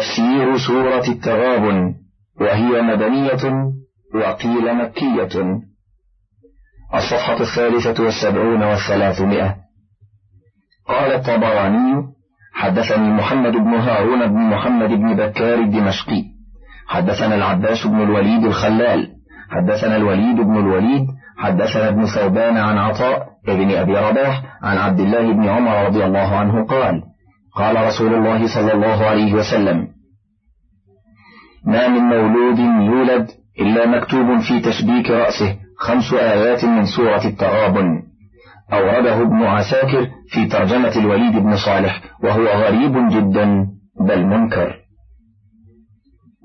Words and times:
تفسير 0.00 0.56
سورة 0.56 1.08
التغابن 1.08 1.94
وهي 2.40 2.82
مدنية 2.82 3.72
وقيل 4.14 4.74
مكية. 4.74 5.60
الصفحة 6.94 7.40
الثالثة 7.40 8.04
والسبعون 8.04 8.62
والثلاثمائة. 8.62 9.56
قال 10.88 11.12
الطبراني 11.12 12.02
حدثني 12.54 13.12
محمد 13.12 13.52
بن 13.52 13.74
هارون 13.74 14.26
بن 14.26 14.38
محمد 14.38 14.88
بن 14.88 15.16
بكار 15.16 15.58
الدمشقي. 15.58 16.24
حدثنا 16.88 17.34
العباس 17.34 17.86
بن 17.86 18.02
الوليد 18.02 18.44
الخلال. 18.44 19.08
حدثنا 19.50 19.96
الوليد 19.96 20.36
بن 20.36 20.56
الوليد. 20.56 21.06
حدثنا 21.38 21.88
ابن 21.88 22.06
ثوبان 22.06 22.56
عن 22.56 22.78
عطاء 22.78 23.26
ابن 23.48 23.70
أبي 23.70 23.92
رباح 23.92 24.42
عن 24.62 24.78
عبد 24.78 25.00
الله 25.00 25.32
بن 25.32 25.48
عمر 25.48 25.86
رضي 25.86 26.04
الله 26.04 26.36
عنه 26.36 26.64
قال 26.64 27.09
قال 27.56 27.86
رسول 27.86 28.14
الله 28.14 28.54
صلى 28.54 28.72
الله 28.72 29.06
عليه 29.06 29.34
وسلم 29.34 29.88
ما 31.64 31.88
من 31.88 32.00
مولود 32.00 32.58
يولد 32.58 33.28
إلا 33.60 33.86
مكتوب 33.86 34.40
في 34.40 34.60
تشبيك 34.60 35.10
رأسه 35.10 35.56
خمس 35.78 36.12
آيات 36.12 36.64
من 36.64 36.84
سورة 36.84 37.24
التغابن. 37.26 38.02
أورده 38.72 39.22
ابن 39.22 39.42
عساكر 39.42 40.08
في 40.28 40.46
ترجمة 40.46 40.96
الوليد 40.96 41.32
بن 41.32 41.56
صالح 41.56 42.02
وهو 42.22 42.46
غريب 42.46 43.08
جدا 43.08 43.66
بل 44.00 44.26
منكر. 44.26 44.76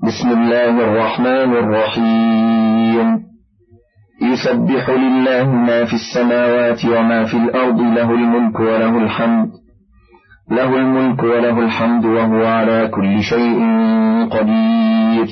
بسم 0.02 0.28
الله 0.28 0.70
الرحمن 0.84 1.52
الرحيم. 1.62 3.26
يسبح 4.22 4.90
لله 4.90 5.50
ما 5.50 5.84
في 5.84 5.94
السماوات 5.94 6.84
وما 6.84 7.24
في 7.24 7.36
الأرض 7.36 7.80
له 7.80 8.10
الملك 8.10 8.60
وله 8.60 8.98
الحمد. 8.98 9.50
له 10.50 10.76
الملك 10.76 11.22
وله 11.22 11.58
الحمد 11.58 12.04
وهو 12.04 12.46
على 12.46 12.88
كل 12.88 13.22
شيء 13.22 13.58
قدير. 14.30 15.26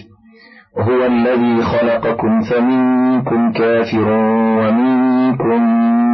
هو 0.78 1.06
الذي 1.06 1.62
خلقكم 1.62 2.40
فمنكم 2.40 3.52
كافر 3.52 4.08
ومنكم 4.58 5.60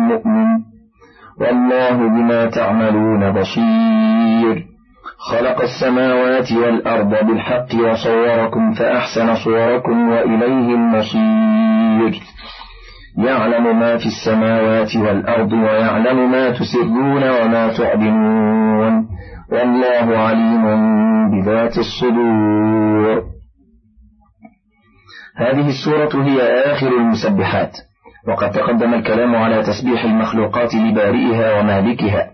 مؤمن. 0.08 0.60
والله 1.40 1.96
بما 1.96 2.46
تعملون 2.46 3.30
بصير. 3.30 4.64
خلق 5.18 5.62
السماوات 5.62 6.52
والأرض 6.52 7.26
بالحق 7.26 7.74
وصوركم 7.74 8.72
فأحسن 8.72 9.34
صوركم 9.34 10.08
وإليه 10.08 10.74
المصير. 10.74 12.20
يعلم 13.19 13.80
ما 13.80 13.97
في 13.97 14.06
السماوات 14.06 14.97
والأرض 14.97 15.53
ويعلم 15.53 16.30
ما 16.30 16.50
تسرون 16.50 17.30
وما 17.30 17.72
تعلنون 17.77 19.06
والله 19.53 20.19
عليم 20.19 20.64
بذات 21.31 21.78
الصدور. 21.78 23.22
هذه 25.36 25.69
السورة 25.69 26.25
هي 26.25 26.42
آخر 26.72 26.88
المسبحات. 26.88 27.77
وقد 28.28 28.50
تقدم 28.50 28.94
الكلام 28.94 29.34
على 29.34 29.62
تسبيح 29.62 30.05
المخلوقات 30.05 30.75
لبارئها 30.75 31.61
ومالكها. 31.61 32.31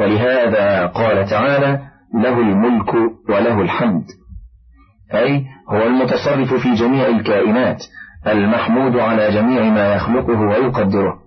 ولهذا 0.00 0.86
قال 0.86 1.26
تعالى 1.26 1.80
له 2.14 2.38
الملك 2.38 2.94
وله 3.28 3.60
الحمد. 3.60 4.04
أي 5.14 5.44
هو 5.68 5.82
المتصرف 5.82 6.54
في 6.54 6.74
جميع 6.74 7.06
الكائنات. 7.06 7.82
المحمود 8.26 8.96
على 8.96 9.30
جميع 9.30 9.62
ما 9.62 9.94
يخلقه 9.94 10.40
ويقدره 10.40 11.18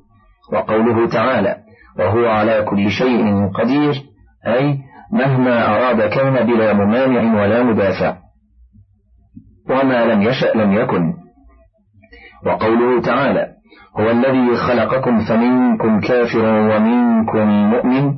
وقوله 0.53 1.07
تعالى 1.09 1.55
وهو 1.99 2.25
على 2.25 2.61
كل 2.61 2.89
شيء 2.89 3.47
قدير 3.47 3.93
أي 4.47 4.79
مهما 5.11 5.75
أراد 5.75 6.09
كان 6.09 6.45
بلا 6.45 6.73
ممانع 6.73 7.41
ولا 7.41 7.63
مدافع 7.63 8.17
وما 9.69 10.05
لم 10.05 10.21
يشأ 10.21 10.51
لم 10.55 10.73
يكن. 10.73 11.13
وقوله 12.45 13.01
تعالى 13.01 13.47
هو 13.99 14.11
الذي 14.11 14.55
خلقكم 14.55 15.19
فمنكم 15.25 15.99
كافر 15.99 16.45
ومنكم 16.45 17.47
مؤمن 17.47 18.13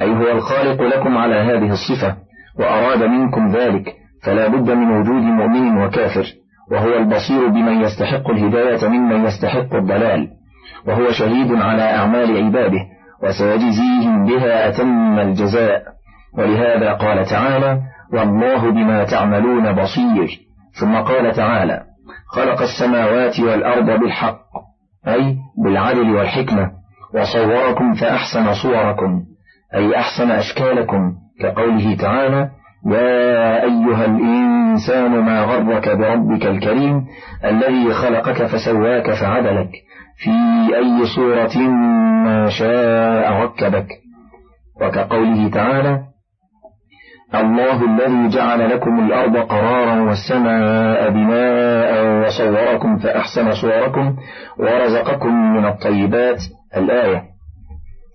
أي 0.00 0.10
هو 0.10 0.32
الخالق 0.32 0.82
لكم 0.82 1.18
على 1.18 1.34
هذه 1.34 1.72
الصفة 1.72 2.16
وأراد 2.58 3.02
منكم 3.02 3.48
ذلك 3.48 3.94
فلا 4.22 4.48
بد 4.48 4.70
من 4.70 4.90
وجود 4.90 5.22
مؤمن 5.22 5.82
وكافر 5.82 6.26
وهو 6.70 6.96
البصير 6.98 7.48
بمن 7.48 7.80
يستحق 7.80 8.30
الهداية 8.30 8.88
ممن 8.88 9.24
يستحق 9.24 9.74
الضلال 9.74 10.28
وهو 10.86 11.10
شهيد 11.10 11.52
على 11.52 11.82
أعمال 11.82 12.44
عباده 12.44 12.80
وسيجزيهم 13.22 14.24
بها 14.26 14.68
أتم 14.68 15.18
الجزاء. 15.18 15.82
ولهذا 16.38 16.92
قال 16.92 17.24
تعالى 17.26 17.80
والله 18.12 18.70
بما 18.70 19.04
تعملون 19.04 19.72
بصير 19.72 20.38
ثم 20.80 20.94
قال 20.96 21.32
تعالى 21.34 21.82
خلق 22.34 22.62
السماوات 22.62 23.40
والأرض 23.40 24.00
بالحق 24.00 24.40
أي 25.08 25.36
بالعدل 25.64 26.10
والحكمة 26.16 26.70
وصوركم 27.14 27.94
فأحسن 27.94 28.54
صوركم 28.62 29.22
أي 29.74 29.96
أحسن 29.96 30.30
أشكالكم 30.30 31.12
كقوله 31.40 31.96
تعالى 31.96 32.50
يا 32.86 33.62
أيها 33.62 34.04
الإنسان 34.04 34.43
ما 35.20 35.42
غرك 35.42 35.96
بربك 35.96 36.46
الكريم 36.46 37.06
الذي 37.44 37.92
خلقك 37.92 38.46
فسواك 38.46 39.10
فعدلك. 39.10 39.70
في 40.16 40.30
أي 40.76 41.06
صورة 41.16 41.58
ما 42.24 42.48
شاء 42.48 43.32
ركبك. 43.32 43.88
وكقوله 44.80 45.48
تعالى 45.48 46.00
الله 47.34 47.84
الذي 47.84 48.28
جعل 48.28 48.70
لكم 48.70 49.06
الأرض 49.06 49.36
قرارا 49.36 50.00
والسماء 50.00 51.10
بناء 51.10 52.24
وصوركم 52.26 52.96
فأحسن 52.98 53.52
صوركم 53.52 54.16
ورزقكم 54.58 55.56
من 55.56 55.64
الطيبات. 55.66 56.42
الآية. 56.76 57.22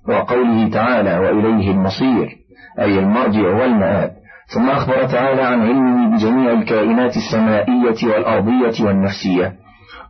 وقوله 0.09 0.69
تعالى 0.69 1.19
وإليه 1.19 1.71
المصير 1.71 2.37
أي 2.79 2.99
المرجع 2.99 3.47
والمآب. 3.47 4.18
ثم 4.53 4.69
أخبر 4.69 5.05
تعالى 5.05 5.41
عن 5.41 5.61
علمه 5.61 6.15
بجميع 6.15 6.51
الكائنات 6.51 7.17
السمائية 7.17 8.13
والأرضية 8.13 8.85
والنفسية. 8.85 9.53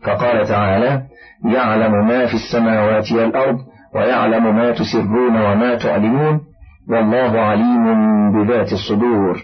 فقال 0.05 0.47
تعالى 0.47 1.01
يعلم 1.45 2.07
ما 2.07 2.25
في 2.25 2.33
السماوات 2.33 3.11
والأرض 3.11 3.57
ويعلم 3.95 4.55
ما 4.55 4.72
تسرون 4.72 5.35
وما 5.41 5.75
تعلنون 5.75 6.41
والله 6.89 7.41
عليم 7.41 7.85
بذات 8.31 8.73
الصدور. 8.73 9.44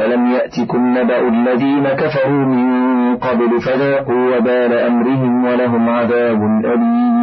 ألم 0.00 0.30
يأتكم 0.30 0.98
نبأ 0.98 1.28
الذين 1.28 1.88
كفروا 1.88 2.44
من 2.46 3.16
قبل 3.16 3.60
فذاقوا 3.60 4.36
وبال 4.36 4.72
أمرهم 4.72 5.44
ولهم 5.44 5.88
عذاب 5.88 6.42
أليم. 6.64 7.19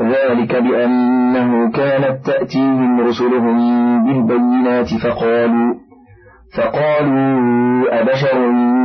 ذلك 0.00 0.56
بأنه 0.56 1.70
كانت 1.70 2.26
تأتيهم 2.26 3.00
رسلهم 3.00 3.56
بالبينات 4.04 4.86
فقالوا 5.02 5.74
فقالوا 6.56 8.00
أبشر 8.00 8.36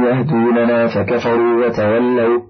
يهدوننا 0.03 0.87
فكفروا 0.87 1.65
وتولوا 1.65 2.41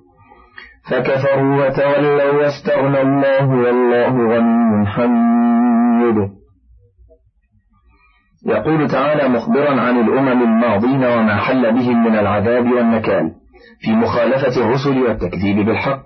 فكفروا 0.89 1.65
وتولوا 1.65 2.31
واستغنى 2.31 3.01
الله 3.01 3.49
والله 3.49 4.35
غني 4.35 4.87
حميد 4.87 6.29
يقول 8.45 8.87
تعالى 8.87 9.29
مخبرا 9.29 9.81
عن 9.81 9.99
الأمم 9.99 10.43
الماضين 10.43 11.03
وما 11.05 11.35
حل 11.35 11.73
بهم 11.73 12.03
من 12.03 12.15
العذاب 12.15 12.71
والنكال 12.71 13.31
في 13.79 13.91
مخالفة 13.91 14.61
الرسل 14.61 15.03
والتكذيب 15.03 15.65
بالحق. 15.65 16.03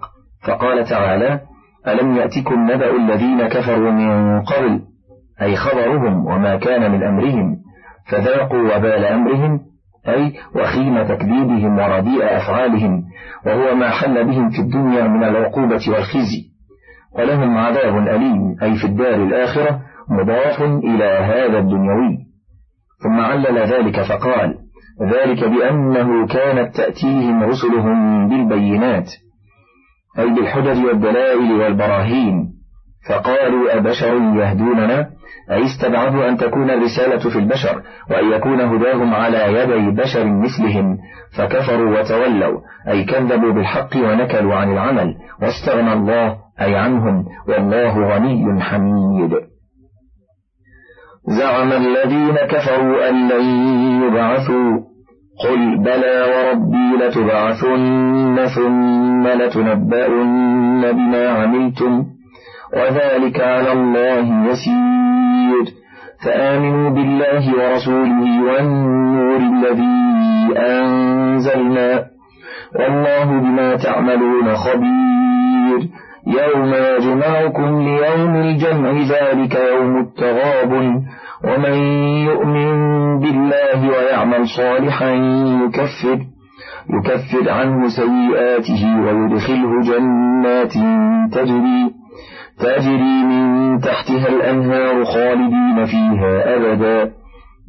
فقال 0.48 0.86
تعالى 0.86 1.40
ألم 1.88 2.16
يأتكم 2.16 2.72
نبأ 2.72 2.96
الذين 2.96 3.48
كفروا 3.48 3.92
من 3.92 4.42
قبل؟ 4.42 4.82
أي 5.42 5.56
خبرهم 5.56 6.26
وما 6.26 6.56
كان 6.56 6.92
من 6.92 7.04
أمرهم. 7.04 7.58
فذاقوا 8.10 8.76
وبال 8.76 9.06
أمرهم 9.06 9.60
أي 10.08 10.34
وخيم 10.56 11.04
تكذيبهم 11.04 11.78
ورديء 11.80 12.38
أفعالهم 12.38 13.04
وهو 13.46 13.76
ما 13.76 13.90
حل 13.90 14.26
بهم 14.26 14.50
في 14.50 14.60
الدنيا 14.60 15.08
من 15.08 15.24
العقوبة 15.24 15.82
والخزي. 15.88 16.44
ولهم 17.18 17.58
عذاب 17.58 18.08
أليم 18.08 18.56
أي 18.64 18.76
في 18.76 18.88
الدار 18.88 19.16
الآخرة 19.16 19.80
مضاف 20.10 20.62
إلى 20.62 21.06
هذا 21.06 21.60
الدنيوي. 21.60 22.18
ثم 23.04 23.20
علل 23.20 23.58
ذلك 23.58 24.02
فقال 24.02 24.56
ذلك 25.02 25.44
بأنه 25.44 26.28
كانت 26.28 26.76
تأتيهم 26.76 27.44
رسلهم 27.44 28.28
بالبينات. 28.30 29.10
أي 30.20 30.30
بالحجج 30.30 30.86
والدلائل 30.86 31.52
والبراهين. 31.52 32.54
فقالوا 33.10 33.78
أبشر 33.78 34.14
يهدوننا؟ 34.14 35.10
أي 35.52 35.64
استبعدوا 35.66 36.30
أن 36.30 36.38
تكون 36.38 36.70
الرسالة 36.70 37.30
في 37.30 37.40
البشر 37.40 37.82
وأن 38.10 38.32
يكون 38.32 38.62
هداهم 38.62 39.14
على 39.14 39.54
يدي 39.54 40.02
بشر 40.02 40.26
مثلهم؟ 40.26 40.98
فكفروا 41.38 42.00
وتولوا 42.00 42.60
أي 42.88 43.04
كذبوا 43.04 43.54
بالحق 43.54 43.96
ونكلوا 43.96 44.56
عن 44.56 44.72
العمل 44.72 45.16
واستغنى 45.42 45.94
الله 45.94 46.38
أي 46.62 46.76
عنهم 46.76 47.26
والله 47.48 48.16
غني 48.16 48.62
حميد. 48.62 49.34
زعم 51.28 51.72
الذين 51.72 52.36
كفروا 52.36 53.10
أن 53.10 53.30
لن 53.30 53.46
يبعثوا 54.04 54.93
قل 55.40 55.78
بلى 55.78 56.26
وربي 56.34 57.06
لتبعثن 57.06 58.46
ثم 58.56 59.28
لتنبؤن 59.28 60.92
بما 60.92 61.30
عملتم 61.30 62.04
وذلك 62.74 63.42
على 63.42 63.72
الله 63.72 64.50
يسير 64.52 65.66
فآمنوا 66.26 66.90
بالله 66.90 67.44
ورسوله 67.58 68.44
والنور 68.44 69.38
الذي 69.38 70.58
أنزلنا 70.58 72.06
والله 72.80 73.26
بما 73.26 73.76
تعملون 73.76 74.56
خبير 74.56 75.90
يوم 76.28 76.74
يجمعكم 76.74 77.82
ليوم 77.82 78.36
الجمع 78.36 78.92
ذلك 78.92 79.56
يوم 79.56 79.98
التغاب 80.02 80.72
ومن 81.44 81.74
يؤمن 82.30 82.74
بالله 83.20 83.63
ويعمل 84.24 84.48
صالحا 84.48 85.10
يكفر 85.66 86.20
يكفر 86.90 87.50
عنه 87.50 87.88
سيئاته 87.88 89.00
ويدخله 89.02 89.82
جنات 89.82 90.74
تجري 91.34 91.92
تجري 92.60 93.24
من 93.24 93.80
تحتها 93.80 94.28
الأنهار 94.28 95.06
خالدين 95.06 95.86
فيها 95.86 96.56
أبدا. 96.56 97.12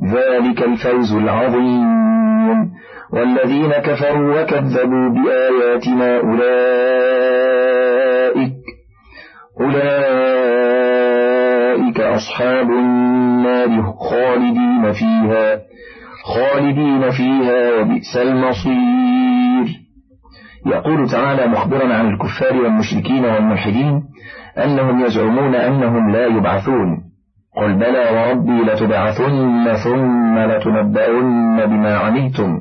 ذلك 0.05 0.63
الفوز 0.63 1.15
العظيم. 1.15 2.71
والذين 3.13 3.71
كفروا 3.71 4.43
وكذبوا 4.43 5.09
بآياتنا 5.09 6.17
أولئك 6.21 7.35
أولئك 9.61 9.95
أصحاب 12.01 12.71
النار 12.71 13.95
خالدين 14.11 14.93
فيها. 14.93 15.74
خالدين 16.25 17.11
فيها 17.11 17.81
وبئس 17.81 18.17
المصير. 18.17 19.81
يقول 20.67 21.09
تعالى 21.11 21.47
مخبرا 21.47 21.95
عن 21.95 22.09
الكفار 22.15 22.57
والمشركين 22.57 23.25
والملحدين 23.25 24.03
أنهم 24.59 25.05
يزعمون 25.05 25.55
أنهم 25.55 26.11
لا 26.11 26.27
يبعثون. 26.27 27.03
قل 27.57 27.75
بلى 27.75 28.11
وربي 28.11 28.73
لتبعثن 28.73 29.75
ثم 29.85 30.39
لتنبؤن 30.39 31.67
بما 31.67 31.97
عملتم. 31.97 32.61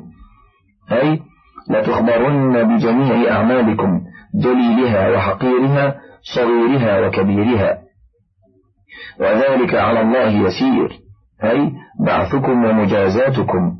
أي 0.92 1.20
لتخبرن 1.70 2.76
بجميع 2.76 3.32
أعمالكم 3.36 4.00
دليلها 4.34 5.10
وحقيرها 5.10 5.94
صغيرها 6.34 7.06
وكبيرها. 7.06 7.78
وذلك 9.20 9.74
على 9.74 10.00
الله 10.00 10.28
يسير. 10.46 11.03
أي 11.44 11.72
بعثكم 12.06 12.64
ومجازاتكم. 12.64 13.72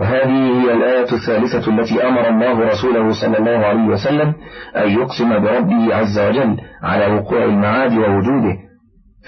وهذه 0.00 0.62
هي 0.62 0.72
الآية 0.72 1.12
الثالثة 1.12 1.70
التي 1.70 2.08
أمر 2.08 2.28
الله 2.28 2.68
رسوله 2.68 3.12
صلى 3.20 3.38
الله 3.38 3.66
عليه 3.66 3.86
وسلم 3.86 4.34
أن 4.76 4.90
يقسم 4.90 5.28
بربه 5.38 5.94
عز 5.94 6.18
وجل 6.18 6.56
على 6.82 7.06
وقوع 7.06 7.44
المعاد 7.44 7.92
ووجوده. 7.92 8.58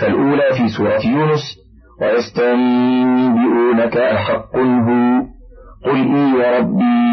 فالأولى 0.01 0.53
في 0.59 0.69
سورة 0.69 1.07
يونس 1.07 1.57
ويستنبئونك 2.03 3.97
أحق 3.97 4.57
هو 4.57 5.23
قل 5.85 5.97
إي 5.97 6.33
وربي 6.35 7.05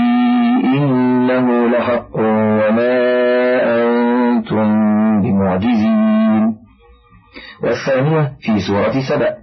إنه 0.63 1.67
لحق 1.67 2.15
وما 2.15 2.97
أنتم 3.63 4.67
بمعجزين. 5.21 6.55
والثانية 7.63 8.31
في 8.41 8.59
سورة 8.59 8.93
سبأ 9.09 9.41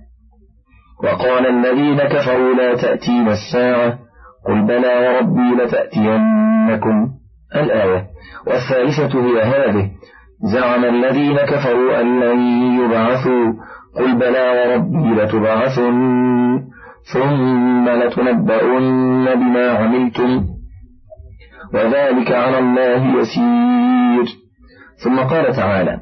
وقال 1.05 1.47
الذين 1.47 1.99
كفروا 1.99 2.55
لا 2.55 2.75
تأتين 2.75 3.29
الساعة. 3.29 3.99
قل 4.47 4.62
بلى 4.62 5.09
وربي 5.09 5.62
لتأتينكم 5.62 7.09
الآية. 7.56 8.06
والثالثة 8.47 9.21
هي 9.21 9.43
هذه. 9.43 9.91
زعم 10.53 10.85
الذين 10.85 11.37
كفروا 11.37 12.00
أن 12.00 12.21
لن 12.21 12.41
يبعثوا. 12.85 13.53
قل 13.99 14.15
بلى 14.15 14.67
وربي 14.69 15.23
لتبعثن. 15.23 16.59
ثم 17.12 17.89
لتنبؤن 17.89 19.35
بما 19.35 19.71
عملتم. 19.71 20.44
وذلك 21.75 22.33
على 22.33 22.59
الله 22.59 23.21
يسير. 23.21 24.37
ثم 25.05 25.19
قال 25.19 25.56
تعالى 25.56 26.01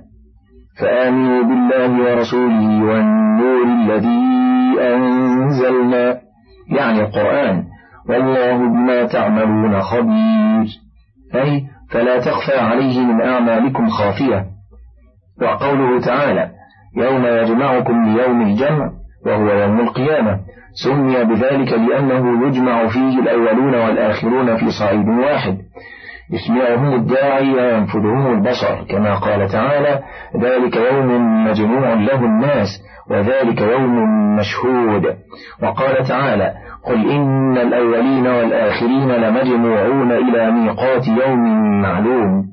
فآمنوا 0.80 1.42
بالله 1.42 2.02
ورسوله 2.02 2.84
والنور 2.84 3.64
الذي 3.64 4.35
أنزلنا 4.78 6.20
يعني 6.68 7.00
القرآن 7.00 7.64
والله 8.08 8.56
بما 8.56 9.04
تعملون 9.06 9.80
خبير. 9.80 10.66
أي 11.34 11.64
فلا 11.90 12.20
تخفى 12.20 12.58
عليه 12.58 13.00
من 13.00 13.20
أعمالكم 13.22 13.88
خافية. 13.88 14.46
وقوله 15.42 16.00
تعالى 16.00 16.50
يوم 16.96 17.26
يجمعكم 17.26 18.02
ليوم 18.04 18.42
الجمع 18.42 18.90
وهو 19.26 19.50
يوم 19.50 19.80
القيامة. 19.80 20.40
سمي 20.84 21.24
بذلك 21.24 21.72
لأنه 21.72 22.46
يجمع 22.46 22.88
فيه 22.88 23.18
الأولون 23.18 23.74
والآخرون 23.74 24.56
في 24.56 24.70
صعيد 24.70 25.08
واحد. 25.08 25.58
يسمعهم 26.32 26.94
الداعي 26.94 27.54
وينفذهم 27.54 28.32
البصر 28.34 28.84
كما 28.88 29.14
قال 29.14 29.48
تعالى 29.48 30.02
ذلك 30.36 30.76
يوم 30.76 31.44
مجموع 31.44 31.94
له 31.94 32.24
الناس 32.24 32.68
وذلك 33.10 33.60
يوم 33.60 33.94
مشهود 34.36 35.16
وقال 35.62 36.04
تعالى 36.08 36.54
قل 36.84 37.10
إن 37.10 37.58
الأولين 37.58 38.26
والآخرين 38.26 39.08
لمجموعون 39.12 40.12
إلى 40.12 40.50
ميقات 40.50 41.08
يوم 41.08 41.40
معلوم 41.82 42.46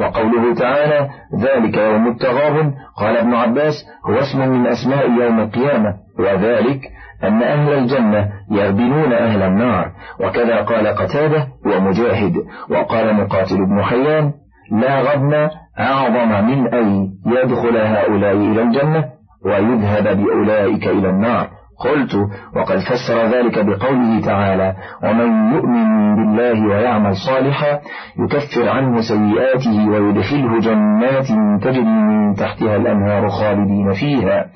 وقوله 0.00 0.54
تعالى 0.54 1.08
ذلك 1.40 1.76
يوم 1.76 2.08
التغابن 2.08 2.74
قال 2.96 3.16
ابن 3.16 3.34
عباس 3.34 3.74
هو 4.06 4.18
اسم 4.18 4.48
من 4.48 4.66
أسماء 4.66 5.10
يوم 5.10 5.40
القيامة 5.40 5.94
وذلك 6.18 6.80
أن 7.24 7.42
أهل 7.42 7.72
الجنة 7.72 8.28
يغبنون 8.50 9.12
أهل 9.12 9.42
النار. 9.42 9.92
وكذا 10.20 10.56
قال 10.62 10.86
قتادة 10.86 11.46
ومجاهد. 11.66 12.34
وقال 12.70 13.14
مقاتل 13.14 13.66
بن 13.66 13.82
حيان 13.82 14.32
لا 14.70 15.00
غبن 15.00 15.48
أعظم 15.78 16.44
من 16.44 16.74
أن 16.74 17.08
يدخل 17.26 17.76
هؤلاء 17.76 18.36
إلى 18.36 18.62
الجنة 18.62 19.04
ويذهب 19.44 20.16
بأولئك 20.16 20.86
إلى 20.86 21.10
النار. 21.10 21.48
قلت 21.82 22.14
وقد 22.56 22.78
فسر 22.78 23.26
ذلك 23.26 23.64
بقوله 23.64 24.20
تعالى 24.20 24.74
ومن 25.04 25.52
يؤمن 25.54 26.16
بالله 26.16 26.66
ويعمل 26.66 27.16
صالحا 27.16 27.80
يكفر 28.18 28.68
عنه 28.68 29.00
سيئاته 29.00 29.88
ويدخله 29.88 30.60
جنات 30.60 31.26
تجري 31.62 31.84
من 31.84 32.34
تحتها 32.34 32.76
الأنهار 32.76 33.28
خالدين 33.28 33.92
فيها 33.92 34.46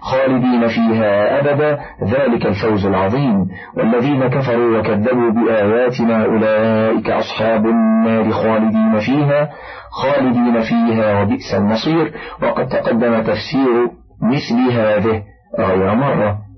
خالدين 0.00 0.68
فيها 0.68 1.40
أبدا. 1.40 1.78
ذلك 2.04 2.46
الفوز 2.46 2.86
العظيم. 2.86 3.46
والذين 3.76 4.28
كفروا 4.28 4.78
وكذبوا 4.78 5.30
بآياتنا 5.30 6.24
أولئك 6.24 7.10
أصحاب 7.10 7.66
النار 7.66 8.30
خالدين 8.30 8.98
فيها 8.98 9.50
خالدين 9.90 10.60
فيها 10.60 11.22
وبئس 11.22 11.54
المصير. 11.54 12.12
وقد 12.42 12.68
تقدم 12.68 13.22
تفسير 13.22 13.90
مثل 14.22 14.72
هذه 14.72 15.22
غير 15.58 15.94
مرة. 15.94 16.49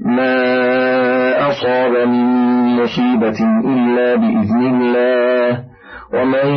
ما 0.00 1.48
أصاب 1.50 2.08
من 2.08 2.82
مصيبة 2.82 3.38
إلا 3.64 4.14
بإذن 4.16 4.64
الله 4.66 5.64
ومن 6.14 6.48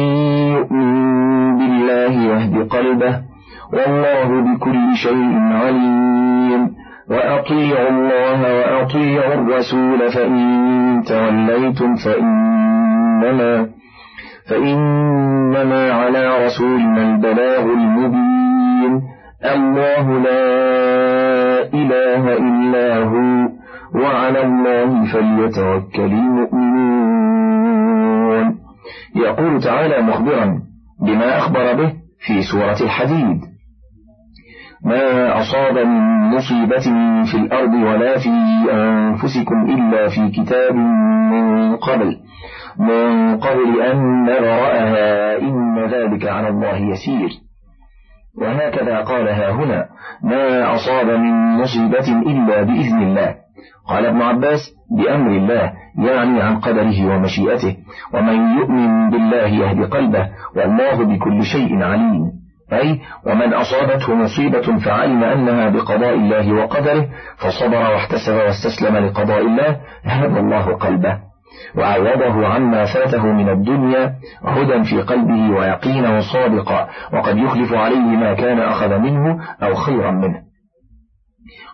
يؤمن 0.56 1.58
بالله 1.58 2.14
يهد 2.34 2.68
قلبه 2.70 3.22
والله 3.74 4.42
بكل 4.42 4.96
شيء 4.96 5.38
عليم 5.40 6.72
وأطيعوا 7.10 7.90
الله 7.90 8.42
وأطيعوا 8.60 9.34
الرسول 9.34 10.12
فإن 10.12 11.04
توليتم 11.08 11.96
فإنما 11.96 13.68
فإنما 14.50 15.92
على 15.94 16.46
رسولنا 16.46 17.02
البلاغ 17.02 17.64
المبين 17.64 18.41
الله 19.46 20.20
لا 20.20 21.64
إله 21.74 22.38
إلا 22.38 22.98
هو 23.04 23.50
وعلى 23.96 24.44
الله 24.44 25.06
فليتوكل 25.14 26.12
المؤمنون. 26.14 27.42
يقول 29.16 29.62
تعالى 29.62 30.02
مخبرا 30.02 30.60
بما 31.02 31.38
أخبر 31.38 31.74
به 31.74 31.94
في 32.28 32.42
سورة 32.42 32.78
الحديد. 32.82 33.42
ما 34.86 35.40
أصاب 35.42 35.78
من 35.78 36.02
مصيبة 36.36 36.86
في 37.32 37.38
الأرض 37.38 37.74
ولا 37.74 38.18
في 38.18 38.30
أنفسكم 38.74 39.70
إلا 39.70 40.08
في 40.10 40.30
كتاب 40.30 40.76
من 40.76 41.76
قبل 41.76 42.18
من 42.80 43.38
قبل 43.38 43.82
أن 43.82 44.24
نرأها 44.24 45.38
إن 45.38 45.80
ذلك 45.92 46.26
على 46.28 46.48
الله 46.48 46.78
يسير. 46.78 47.30
وهكذا 48.38 48.98
قالها 48.98 49.52
هنا 49.52 49.86
ما 50.24 50.76
أصاب 50.76 51.06
من 51.06 51.62
مصيبة 51.62 52.08
إلا 52.32 52.62
بإذن 52.62 53.02
الله. 53.02 53.36
قال 53.90 54.06
ابن 54.06 54.22
عباس 54.22 54.60
بأمر 54.98 55.32
الله 55.32 55.74
يعني 55.98 56.42
عن 56.42 56.60
قدره 56.60 57.16
ومشيئته 57.16 57.78
ومن 58.14 58.58
يؤمن 58.58 59.10
بالله 59.10 59.48
يهد 59.48 59.84
قلبه 59.94 60.30
والله 60.56 61.06
بكل 61.06 61.44
شيء 61.44 61.84
عليم. 61.84 62.32
أي 62.74 63.02
ومن 63.26 63.54
أصابته 63.54 64.16
مصيبة 64.16 64.78
فعلم 64.86 65.24
أنها 65.24 65.70
بقضاء 65.70 66.14
الله 66.14 66.54
وقدره 66.54 67.08
فصبر 67.38 67.92
واحتسب 67.92 68.34
واستسلم 68.34 68.98
لقضاء 68.98 69.42
الله 69.42 69.78
هدى 70.04 70.40
الله 70.40 70.76
قلبه. 70.76 71.31
وعوضه 71.76 72.48
عما 72.48 72.86
فاته 72.86 73.26
من 73.26 73.50
الدنيا 73.50 74.14
هدى 74.46 74.84
في 74.84 75.02
قلبه 75.02 75.58
ويقينا 75.58 76.22
صادقا 76.34 76.88
وقد 77.14 77.38
يخلف 77.38 77.74
عليه 77.74 78.18
ما 78.18 78.34
كان 78.34 78.60
أخذ 78.60 78.98
منه 78.98 79.40
أو 79.64 79.76
خيرا 79.76 80.12
منه. 80.12 80.42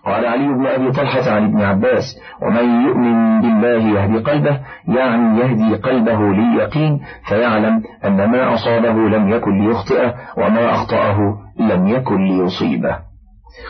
قال 0.06 0.26
علي 0.26 0.48
بن 0.48 0.66
أبي 0.66 0.92
طلحة 0.92 1.30
عن 1.30 1.44
ابن 1.44 1.60
عباس 1.60 2.04
ومن 2.42 2.86
يؤمن 2.86 3.40
بالله 3.40 4.00
يهدي 4.00 4.18
قلبه 4.18 4.60
يعني 4.88 5.40
يهدي 5.40 5.74
قلبه 5.76 6.20
لليقين 6.20 7.00
فيعلم 7.28 7.82
أن 8.04 8.30
ما 8.30 8.54
أصابه 8.54 8.92
لم 8.92 9.28
يكن 9.28 9.58
ليخطئه 9.58 10.14
وما 10.36 10.70
أخطأه 10.74 11.18
لم 11.60 11.88
يكن 11.88 12.24
ليصيبه. 12.24 12.98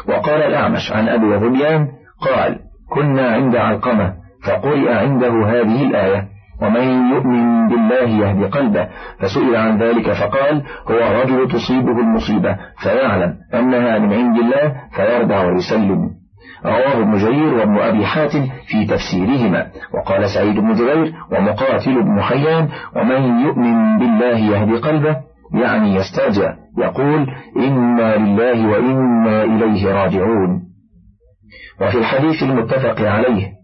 وقال 0.08 0.42
الأعمش 0.42 0.92
عن 0.92 1.08
أبي 1.08 1.38
ظبيان 1.38 1.88
قال 2.20 2.58
كنا 2.90 3.30
عند 3.30 3.56
علقمة 3.56 4.14
فقرئ 4.46 4.92
عنده 4.92 5.46
هذه 5.46 5.82
الآية 5.86 6.28
ومن 6.62 7.10
يؤمن 7.12 7.68
بالله 7.68 8.26
يهدي 8.26 8.44
قلبه. 8.44 8.88
فسئل 9.18 9.56
عن 9.56 9.78
ذلك 9.78 10.12
فقال 10.12 10.62
هو 10.90 10.96
الرجل 10.96 11.48
تصيبه 11.48 11.98
المصيبة 11.98 12.56
فيعلم 12.82 13.34
أنها 13.54 13.98
من 13.98 14.12
عند 14.12 14.38
الله 14.38 14.74
فيرضى 14.96 15.34
ويسلم. 15.34 16.10
رواه 16.64 17.02
ابن 17.02 17.18
جرير 17.18 17.54
وابن 17.54 17.78
أبي 17.78 18.06
حاتم 18.06 18.46
في 18.66 18.86
تفسيرهما. 18.86 19.66
وقال 19.94 20.30
سعيد 20.30 20.54
بن 20.54 20.74
جبير 20.74 21.12
ومقاتل 21.32 22.02
بن 22.02 22.22
حيان 22.22 22.68
ومن 22.96 23.40
يؤمن 23.40 23.98
بالله 23.98 24.38
يهدي 24.38 24.76
قلبه 24.76 25.16
يعني 25.54 25.94
يسترجع 25.94 26.54
يقول 26.78 27.26
إنا 27.56 28.16
لله 28.16 28.68
وإنا 28.68 29.44
إليه 29.44 29.92
راجعون. 29.92 30.62
وفي 31.80 31.98
الحديث 31.98 32.42
المتفق 32.42 33.00
عليه 33.00 33.57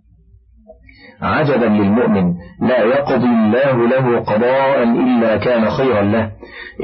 عجبا 1.25 1.65
للمؤمن 1.65 2.35
لا 2.61 2.79
يقضي 2.79 3.27
الله 3.27 3.89
له 3.89 4.21
قضاء 4.21 4.83
إلا 4.83 5.37
كان 5.37 5.71
خيرا 5.71 6.03
له. 6.03 6.31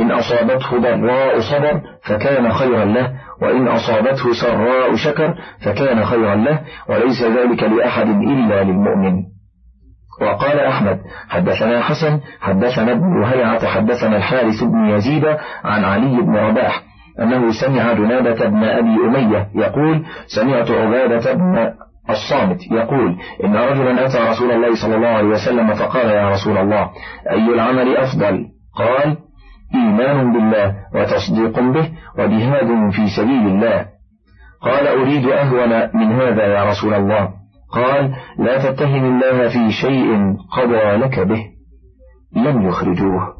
إن 0.00 0.10
أصابته 0.10 0.78
ضراء 0.78 1.40
صبر 1.40 1.80
فكان 2.02 2.52
خيرا 2.52 2.84
له 2.84 3.12
وإن 3.42 3.68
أصابته 3.68 4.32
سراء 4.32 4.94
شكر 4.94 5.34
فكان 5.64 6.04
خيرا 6.04 6.34
له 6.34 6.60
وليس 6.88 7.22
ذلك 7.22 7.62
لأحد 7.62 8.06
إلا 8.06 8.64
للمؤمن. 8.64 9.30
وقال 10.20 10.60
أحمد 10.60 10.98
حدثنا 11.28 11.80
حسن 11.80 12.20
حدثنا 12.40 12.92
ابن 12.92 13.24
هيعة 13.24 13.66
حدثنا 13.66 14.16
الحارث 14.16 14.62
بن 14.62 14.88
يزيد 14.88 15.24
عن 15.64 15.84
علي 15.84 16.22
بن 16.22 16.36
رباح 16.36 16.82
أنه 17.20 17.52
سمع 17.52 17.92
جنابة 17.92 18.46
بن 18.46 18.64
أبي 18.64 18.96
أمية 19.06 19.48
يقول 19.54 20.04
سمعت 20.26 20.70
عبادة 20.70 21.32
بن 21.32 21.72
الصامت 22.10 22.62
يقول 22.72 23.16
إن 23.44 23.56
رجلا 23.56 24.06
أتى 24.06 24.18
رسول 24.18 24.50
الله 24.50 24.74
صلى 24.82 24.96
الله 24.96 25.08
عليه 25.08 25.28
وسلم 25.28 25.74
فقال 25.74 26.06
يا 26.06 26.30
رسول 26.30 26.58
الله 26.58 26.90
أي 27.30 27.54
العمل 27.54 27.96
أفضل؟ 27.96 28.46
قال 28.74 29.16
إيمان 29.74 30.32
بالله 30.32 30.76
وتصديق 30.94 31.60
به 31.60 31.90
وجهاد 32.18 32.90
في 32.90 33.08
سبيل 33.16 33.46
الله. 33.46 33.86
قال 34.62 34.88
أريد 34.88 35.28
أهون 35.28 35.96
من 35.96 36.12
هذا 36.12 36.46
يا 36.46 36.70
رسول 36.70 36.94
الله. 36.94 37.28
قال 37.72 38.14
لا 38.38 38.70
تتهم 38.70 39.04
الله 39.04 39.48
في 39.48 39.72
شيء 39.72 40.36
قضى 40.52 40.96
لك 40.96 41.20
به. 41.20 41.44
لم 42.36 42.68
يخرجوه. 42.68 43.34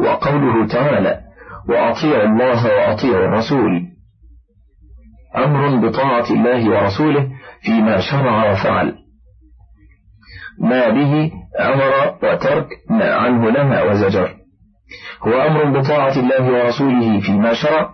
وقوله 0.00 0.66
تعالى 0.66 1.20
وأطيعوا 1.68 2.24
الله 2.24 2.66
وأطيعوا 2.66 3.24
الرسول. 3.24 3.82
أمر 5.36 5.88
بطاعة 5.88 6.30
الله 6.30 6.70
ورسوله 6.70 7.28
فيما 7.62 8.00
شرع 8.00 8.50
وفعل. 8.50 8.94
ما 10.60 10.88
به 10.88 11.32
أمر 11.60 12.16
وترك 12.22 12.66
ما 12.90 13.14
عنه 13.14 13.50
نهى 13.50 13.88
وزجر. 13.88 14.30
هو 15.22 15.32
أمر 15.32 15.80
بطاعة 15.80 16.16
الله 16.16 16.52
ورسوله 16.52 17.20
فيما 17.20 17.52
شرع 17.52 17.90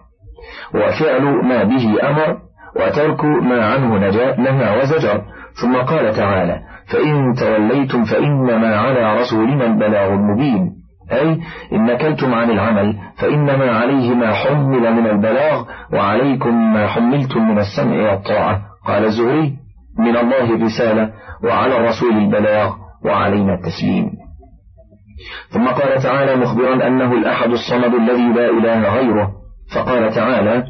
وفعل 0.74 1.22
ما 1.22 1.64
به 1.64 2.08
أمر 2.10 2.38
وترك 2.76 3.24
ما 3.24 3.66
عنه 3.66 3.98
نهى 4.38 4.78
وزجر. 4.78 5.22
ثم 5.62 5.76
قال 5.76 6.14
تعالى 6.14 6.60
فإن 6.92 7.34
توليتم 7.34 8.04
فإنما 8.04 8.76
على 8.76 9.20
رسولنا 9.20 9.66
البلاغ 9.66 10.12
المبين 10.12 10.72
أي 11.12 11.40
إن 11.72 11.84
نكلتم 11.84 12.34
عن 12.34 12.50
العمل 12.50 12.98
فإنما 13.18 13.70
عليه 13.70 14.14
ما 14.14 14.32
حمل 14.34 14.92
من 14.92 15.06
البلاغ 15.06 15.64
وعليكم 15.92 16.72
ما 16.72 16.86
حملتم 16.86 17.48
من 17.48 17.58
السمع 17.58 18.10
والطاعة 18.10 18.62
قال 18.86 19.04
الزهري 19.04 19.56
من 19.98 20.16
الله 20.16 20.54
الرسالة 20.54 21.12
وعلى 21.44 21.76
الرسول 21.76 22.12
البلاغ 22.12 22.74
وعلينا 23.04 23.54
التسليم. 23.54 24.10
ثم 25.50 25.68
قال 25.68 26.02
تعالى 26.02 26.36
مخبرا 26.36 26.86
أنه 26.86 27.12
الأحد 27.12 27.50
الصمد 27.50 27.94
الذي 27.94 28.28
لا 28.32 28.50
إله 28.50 28.94
غيره. 28.94 29.32
فقال 29.74 30.14
تعالى 30.14 30.64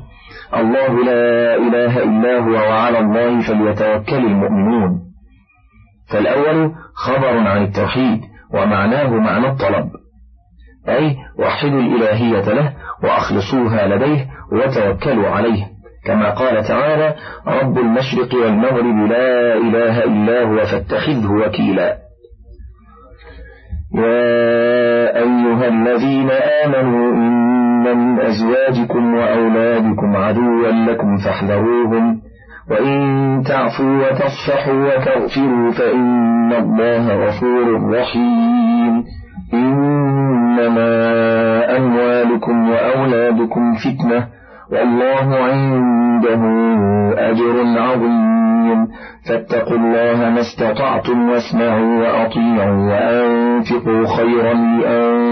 الله 0.56 1.04
لا 1.04 1.56
إله 1.56 2.02
إلا 2.02 2.38
هو 2.38 2.52
وعلى 2.52 2.98
الله 2.98 3.40
فليتوكل 3.40 4.26
المؤمنون. 4.26 5.00
فالأول 6.10 6.72
خبر 6.94 7.38
عن 7.38 7.62
التوحيد 7.62 8.20
ومعناه 8.54 9.10
معنى 9.10 9.48
الطلب. 9.48 9.90
أي 10.88 11.16
وحدوا 11.38 11.80
الإلهية 11.80 12.52
له 12.52 12.74
وأخلصوها 13.02 13.86
لديه 13.86 14.30
وتوكلوا 14.52 15.28
عليه. 15.28 15.71
كما 16.06 16.30
قال 16.30 16.64
تعالى 16.64 17.14
رب 17.46 17.78
المشرق 17.78 18.34
والمغرب 18.34 19.10
لا 19.10 19.54
إله 19.56 20.04
إلا 20.04 20.42
هو 20.42 20.56
فاتخذه 20.56 21.32
وكيلا. 21.32 21.96
يا 23.94 25.16
أيها 25.16 25.68
الذين 25.68 26.30
آمنوا 26.64 27.12
إن 27.14 27.96
من 27.96 28.20
أزواجكم 28.20 29.14
وأولادكم 29.14 30.16
عدوا 30.16 30.68
لكم 30.70 31.16
فاحذروهم 31.16 32.20
وإن 32.70 33.42
تعفوا 33.48 34.10
وتصفحوا 34.10 34.86
وتغفروا 34.86 35.70
فإن 35.70 36.52
الله 36.52 37.26
غفور 37.26 37.90
رحيم. 37.90 39.04
إنما 39.54 40.92
أموالكم 41.76 42.70
وأولادكم 42.70 43.74
فتنة 43.74 44.41
والله 44.72 45.36
عنده 45.36 46.42
أجر 47.30 47.80
عظيم. 47.80 48.88
فاتقوا 49.28 49.76
الله 49.76 50.30
ما 50.30 50.40
استطعتم 50.40 51.30
واسمعوا 51.30 52.00
وأطيعوا 52.00 52.90
وأنفقوا 52.90 54.06
خيرا 54.16 54.54
لأنفسكم. 54.54 55.31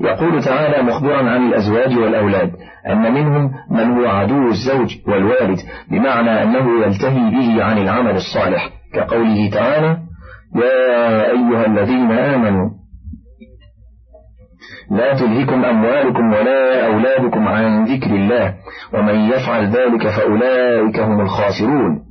يقول 0.00 0.42
تعالى 0.42 0.82
مخبرا 0.82 1.30
عن 1.30 1.48
الأزواج 1.48 1.98
والأولاد 1.98 2.52
أن 2.86 3.14
منهم 3.14 3.50
من 3.70 3.98
هو 3.98 4.06
عدو 4.06 4.48
الزوج 4.48 4.96
والوالد 5.08 5.58
بمعنى 5.90 6.42
أنه 6.42 6.84
يلتهي 6.84 7.30
به 7.30 7.64
عن 7.64 7.78
العمل 7.78 8.16
الصالح 8.16 8.70
كقوله 8.94 9.50
تعالى 9.50 9.98
يا 10.56 11.30
أيها 11.30 11.66
الذين 11.66 12.12
آمنوا 12.12 12.70
لا 14.90 15.14
تلهكم 15.14 15.64
أموالكم 15.64 16.32
ولا 16.32 16.86
أولادكم 16.86 17.48
عن 17.48 17.84
ذكر 17.84 18.10
الله 18.10 18.54
ومن 18.94 19.14
يفعل 19.14 19.66
ذلك 19.66 20.08
فأولئك 20.08 21.00
هم 21.00 21.20
الخاسرون. 21.20 22.02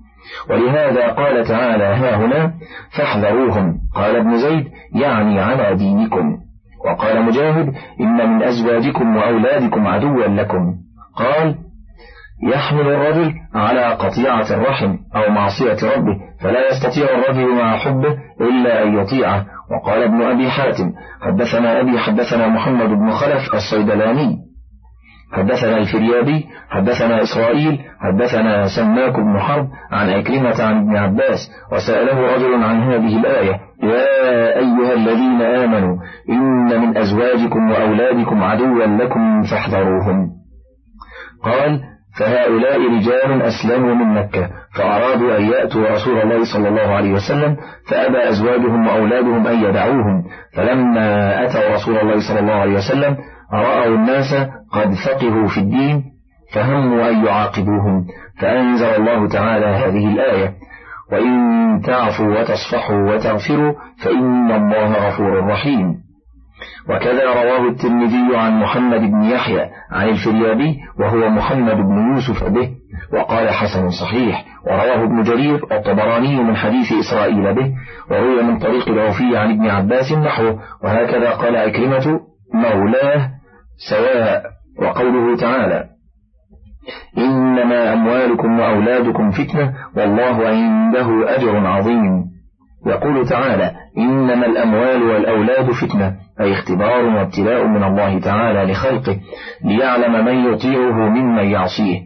ولهذا 0.50 1.08
قال 1.08 1.46
تعالى 1.46 1.84
ها 1.84 2.16
هنا 2.16 2.54
فاحذروهم. 2.98 3.80
قال 3.96 4.16
ابن 4.16 4.38
زيد 4.38 4.68
يعني 4.96 5.40
على 5.40 5.76
دينكم. 5.76 6.38
وقال 6.86 7.26
مجاهد 7.26 7.74
إن 8.00 8.30
من 8.30 8.44
أزواجكم 8.44 9.16
وأولادكم 9.18 9.88
عدوا 9.88 10.28
لكم. 10.28 10.76
قال 11.16 11.56
يحمل 12.54 12.88
الرجل 12.88 13.34
على 13.56 13.94
قطيعة 13.94 14.54
الرحم 14.54 14.96
أو 15.16 15.32
معصية 15.32 15.78
ربه 15.96 16.18
فلا 16.44 16.70
يستطيع 16.70 17.06
الرجل 17.18 17.56
مع 17.56 17.78
حبه 17.78 18.18
إلا 18.42 18.84
أن 18.84 18.98
يطيعه. 18.98 19.46
وقال 19.72 20.04
ابن 20.04 20.22
أبي 20.22 20.50
حاتم 20.50 20.92
حدثنا 21.22 21.82
أبي 21.82 22.00
حدثنا 22.00 22.48
محمد 22.48 22.90
بن 22.90 23.12
خلف 23.12 23.54
الصيدلاني. 23.54 24.38
حدثنا 25.34 25.78
الفريابي 25.78 26.46
حدثنا 26.70 27.22
إسرائيل 27.22 27.80
حدثنا 28.00 28.68
سماك 28.76 29.20
بن 29.20 29.40
حرب 29.40 29.68
عن 29.92 30.10
أكرمة 30.10 30.64
عن 30.64 30.78
ابن 30.78 30.96
عباس 30.96 31.52
وسأله 31.72 32.36
رجل 32.36 32.64
عن 32.64 32.82
هذه 32.84 33.20
الآية 33.20 33.60
يا 33.84 34.21
من 36.92 36.98
أزواجكم 36.98 37.72
وأولادكم 37.72 38.44
عدوا 38.44 38.86
لكم 38.86 39.42
فاحذروهم. 39.42 40.30
قال 41.44 41.80
فهؤلاء 42.20 42.80
رجال 42.96 43.42
أسلموا 43.42 43.94
من 43.96 44.14
مكة 44.14 44.50
فأرادوا 44.76 45.38
أن 45.38 45.46
يأتوا 45.46 45.90
رسول 45.90 46.22
الله 46.22 46.44
صلى 46.54 46.70
الله 46.70 46.96
عليه 46.96 47.12
وسلم 47.14 47.58
فأبى 47.90 48.30
أزواجهم 48.30 48.88
وأولادهم 48.88 49.48
أن 49.48 49.64
يدعوهم. 49.64 50.24
فلما 50.56 51.44
أتوا 51.46 51.76
رسول 51.76 51.98
الله 51.98 52.20
صلى 52.30 52.40
الله 52.40 52.54
عليه 52.54 52.74
وسلم 52.74 53.18
رأوا 53.54 53.96
الناس 53.96 54.34
قد 54.72 54.94
فقهوا 55.06 55.48
في 55.48 55.58
الدين 55.58 56.04
فهموا 56.54 57.10
أن 57.10 57.26
يعاقبوهم. 57.26 58.06
فأنزل 58.42 58.86
الله 58.86 59.28
تعالى 59.28 59.66
هذه 59.66 60.14
الآية 60.14 60.54
وإن 61.12 61.82
تعفوا 61.86 62.40
وتصفحوا 62.40 63.14
وتغفروا 63.14 63.74
فإن 64.04 64.52
الله 64.52 65.08
غفور 65.08 65.48
رحيم. 65.48 66.01
وكذا 66.90 67.26
رواه 67.26 67.70
الترمذي 67.70 68.36
عن 68.36 68.60
محمد 68.60 69.02
بن 69.02 69.22
يحيى 69.24 69.70
عن 69.92 70.10
الفريابي 70.10 70.80
وهو 71.00 71.30
محمد 71.30 71.76
بن 71.76 72.14
يوسف 72.14 72.44
به 72.44 72.70
وقال 73.14 73.50
حسن 73.50 73.90
صحيح 73.90 74.46
ورواه 74.66 75.04
ابن 75.04 75.24
جرير 75.24 75.56
الطبراني 75.72 76.44
من 76.44 76.56
حديث 76.56 76.94
إسرائيل 76.94 77.54
به 77.54 77.72
وروي 78.12 78.44
من 78.44 78.60
طريق 78.60 78.90
الوفي 78.90 79.38
عن 79.38 79.52
ابن 79.52 79.70
عباس 79.70 80.12
نحوه 80.12 80.60
وهكذا 80.84 81.30
قال 81.32 81.56
أكرمة 81.56 82.20
مولاه 82.54 83.30
سواء 83.90 84.44
وقوله 84.82 85.38
تعالى 85.38 85.86
إنما 87.18 87.94
أموالكم 87.94 88.60
وأولادكم 88.60 89.32
فتنة 89.32 89.74
والله 89.96 90.48
عنده 90.48 91.36
أجر 91.36 91.68
عظيم. 91.68 92.32
يقول 92.86 93.28
تعالى 93.28 93.72
إنما 93.98 94.46
الأموال 94.46 95.04
والأولاد 95.04 95.72
فتنة. 95.72 96.16
أي 96.42 96.54
اختبار 96.54 97.06
وابتلاء 97.06 97.68
من 97.68 97.84
الله 97.84 98.20
تعالى 98.20 98.72
لخلقه 98.72 99.18
ليعلم 99.66 100.26
من 100.26 100.54
يطيعه 100.54 101.10
ممن 101.10 101.46
يعصيه. 101.46 102.00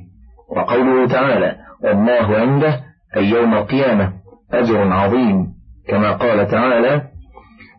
وقوله 0.57 1.07
تعالى 1.07 1.55
والله 1.83 2.37
عنده 2.37 2.79
أي 3.17 3.29
يوم 3.29 3.53
القيامة 3.53 4.13
أجر 4.53 4.93
عظيم. 4.93 5.45
كما 5.89 6.11
قال 6.11 6.47
تعالى 6.47 7.01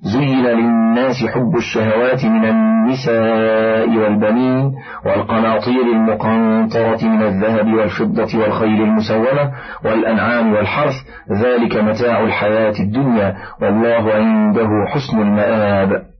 زين 0.02 0.46
للناس 0.46 1.16
حب 1.34 1.56
الشهوات 1.56 2.24
من 2.24 2.44
النساء 2.44 3.88
والبنين 3.88 4.72
والقناطير 5.06 5.82
المقنطرة 5.92 7.08
من 7.08 7.22
الذهب 7.22 7.74
والفضة 7.74 8.38
والخيل 8.38 8.82
المسومة 8.82 9.52
والأنعام 9.84 10.52
والحرث 10.52 10.94
ذلك 11.32 11.76
متاع 11.76 12.20
الحياة 12.20 12.74
الدنيا 12.80 13.36
والله 13.62 14.14
عنده 14.14 14.68
حسن 14.88 15.20
المآب. 15.20 16.15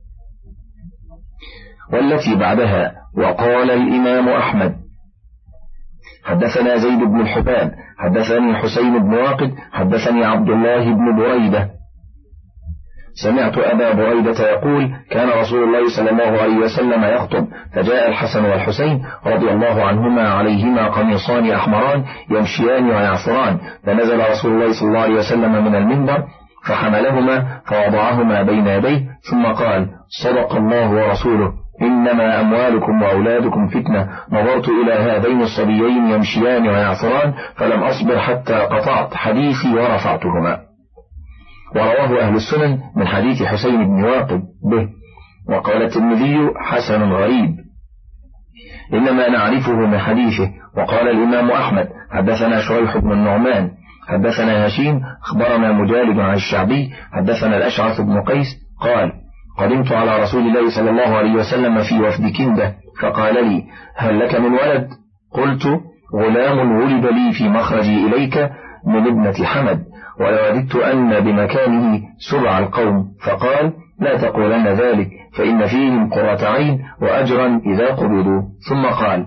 والتي 1.93 2.35
بعدها 2.35 2.93
وقال 3.17 3.71
الإمام 3.71 4.29
أحمد. 4.29 4.75
حدثنا 6.25 6.77
زيد 6.77 6.99
بن 6.99 7.21
الحبان 7.21 7.71
حدثني 7.97 8.55
حسين 8.55 8.99
بن 8.99 9.13
واقد 9.13 9.55
حدثني 9.71 10.25
عبد 10.25 10.49
الله 10.49 10.93
بن 10.93 11.17
بريدة. 11.17 11.69
سمعت 13.23 13.57
أبا 13.57 13.93
بريدة 13.93 14.49
يقول 14.51 14.91
كان 15.09 15.29
رسول 15.29 15.63
الله 15.63 15.95
صلى 15.97 16.09
الله 16.09 16.41
عليه 16.41 16.57
وسلم 16.57 17.03
يخطب 17.03 17.47
فجاء 17.73 18.09
الحسن 18.09 18.45
والحسين 18.45 19.05
رضي 19.25 19.49
الله 19.51 19.83
عنهما 19.83 20.29
عليهما 20.29 20.87
قميصان 20.87 21.51
أحمران 21.51 22.03
يمشيان 22.29 22.89
ويعصران 22.89 23.59
فنزل 23.83 24.29
رسول 24.29 24.51
الله 24.51 24.79
صلى 24.79 24.87
الله 24.89 24.99
عليه 24.99 25.15
وسلم 25.15 25.65
من 25.65 25.75
المنبر 25.75 26.23
فحملهما 26.67 27.61
فوضعهما 27.65 28.43
بين 28.43 28.67
يديه 28.67 29.05
ثم 29.31 29.45
قال 29.45 29.87
صدق 30.23 30.55
الله 30.55 30.91
ورسوله. 30.91 31.53
إنما 31.81 32.41
أموالكم 32.41 33.01
وأولادكم 33.01 33.67
فتنة. 33.67 34.09
نظرت 34.31 34.69
إلى 34.69 34.93
هذين 34.93 35.41
الصبيين 35.41 36.07
يمشيان 36.07 36.67
ويعصران 36.67 37.33
فلم 37.55 37.83
أصبر 37.83 38.19
حتى 38.19 38.53
قطعت 38.53 39.13
حديثي 39.13 39.75
ورفعتهما. 39.75 40.57
ورواه 41.75 42.21
أهل 42.21 42.35
السنن 42.35 42.79
من 42.95 43.07
حديث 43.07 43.43
حسين 43.43 43.87
بن 43.87 44.03
واقد 44.03 44.41
به. 44.71 44.87
وقال 45.49 45.81
الترمذي 45.81 46.51
حسن 46.55 47.11
غريب. 47.11 47.55
إنما 48.93 49.29
نعرفه 49.29 49.75
من 49.75 49.99
حديثه. 49.99 50.49
وقال 50.77 51.07
الإمام 51.07 51.51
أحمد 51.51 51.87
حدثنا 52.11 52.61
شريح 52.61 52.97
بن 52.97 53.11
النعمان. 53.11 53.71
حدثنا 54.07 54.67
هشيم 54.67 55.01
أخبرنا 55.23 55.71
مجالد 55.71 56.19
عن 56.19 56.33
الشعبي. 56.33 56.89
حدثنا 57.11 57.57
الأشعث 57.57 58.01
بن 58.01 58.21
قيس. 58.21 58.47
قال 58.81 59.26
قدمت 59.57 59.91
على 59.91 60.23
رسول 60.23 60.41
الله 60.41 60.69
صلى 60.75 60.89
الله 60.89 61.17
عليه 61.17 61.33
وسلم 61.33 61.83
في 61.83 61.99
وفد 61.99 62.33
كندة 62.37 62.73
فقال 63.01 63.45
لي 63.45 63.63
هل 63.95 64.19
لك 64.19 64.35
من 64.35 64.53
ولد؟ 64.53 64.89
قلت 65.31 65.65
غلام 66.15 66.71
ولد 66.77 67.05
لي 67.05 67.33
في 67.37 67.49
مخرجي 67.49 68.07
إليك 68.07 68.37
من 68.85 69.07
ابنة 69.07 69.45
حمد 69.45 69.83
ولوددت 70.19 70.75
أن 70.75 71.19
بمكانه 71.19 72.01
سبع 72.31 72.59
القوم. 72.59 73.07
فقال 73.25 73.73
لا 73.99 74.17
تقولن 74.17 74.67
ذلك 74.67 75.09
فإن 75.37 75.65
فيهم 75.65 76.09
قرة 76.09 76.47
عين 76.47 76.83
وأجرا 77.01 77.61
إذا 77.65 77.87
قبضوا. 77.87 78.41
ثم 78.69 78.85
قال 78.85 79.25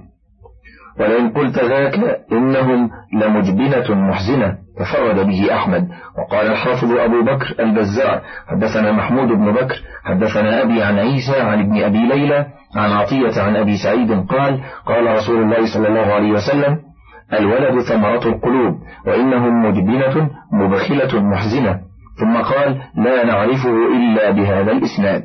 ولئن 1.01 1.31
قلت 1.31 1.59
ذاك 1.59 1.95
إنهم 2.33 2.91
لمجبنة 3.13 3.95
محزنة. 3.95 4.59
تفرد 4.81 5.27
به 5.27 5.55
أحمد 5.55 5.89
وقال 6.19 6.47
الحافظ 6.47 6.93
أبو 6.93 7.23
بكر 7.23 7.55
البزار 7.61 8.21
حدثنا 8.49 8.93
محمود 8.93 9.29
بن 9.29 9.53
بكر 9.53 9.77
حدثنا 10.05 10.63
أبي 10.63 10.83
عن 10.83 10.99
عيسى 10.99 11.41
عن 11.41 11.61
ابن 11.61 11.83
أبي 11.83 12.07
ليلى 12.07 12.47
عن 12.77 12.91
عطية 12.93 13.43
عن 13.43 13.57
أبي 13.57 13.77
سعيد 13.77 14.27
قال 14.27 14.61
قال 14.87 15.07
رسول 15.17 15.43
الله 15.43 15.75
صلى 15.75 15.89
الله 15.89 16.15
عليه 16.15 16.33
وسلم 16.33 16.79
الولد 17.33 17.81
ثمرة 17.81 18.29
القلوب 18.29 18.75
وإنهم 19.07 19.63
مجبنة 19.67 20.31
مبخلة 20.53 21.23
محزنة. 21.23 21.81
ثم 22.21 22.37
قال 22.37 22.81
لا 22.97 23.27
نعرفه 23.27 23.77
إلا 23.97 24.31
بهذا 24.31 24.73
الإسناد. 24.73 25.23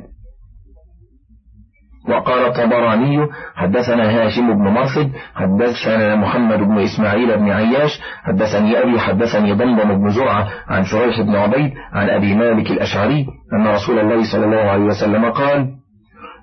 وقال 2.08 2.46
الطبراني 2.46 3.28
حدثنا 3.56 4.10
هاشم 4.10 4.54
بن 4.54 4.68
مرصد 4.68 5.10
حدثنا 5.34 6.16
محمد 6.16 6.58
بن 6.58 6.78
إسماعيل 6.78 7.38
بن 7.38 7.50
عياش 7.50 8.00
حدثني 8.24 8.82
أبي 8.82 9.00
حدثني 9.00 9.52
ضمضم 9.52 9.98
بن 9.98 10.10
زرعة 10.10 10.48
عن 10.68 10.84
شريح 10.84 11.20
بن 11.20 11.36
عبيد 11.36 11.72
عن 11.92 12.10
أبي 12.10 12.34
مالك 12.34 12.70
الأشعري 12.70 13.26
أن 13.52 13.66
رسول 13.66 13.98
الله 13.98 14.32
صلى 14.32 14.44
الله 14.44 14.70
عليه 14.70 14.84
وسلم 14.84 15.24
قال 15.30 15.68